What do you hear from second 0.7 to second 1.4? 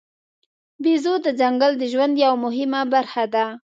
بیزو د